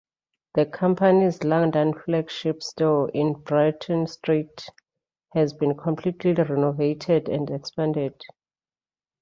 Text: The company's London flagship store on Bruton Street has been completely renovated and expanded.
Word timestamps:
The 0.55 0.65
company's 0.65 1.43
London 1.43 1.93
flagship 1.93 2.63
store 2.63 3.15
on 3.15 3.33
Bruton 3.43 4.07
Street 4.07 4.65
has 5.33 5.53
been 5.53 5.77
completely 5.77 6.33
renovated 6.33 7.29
and 7.29 7.47
expanded. 7.51 8.19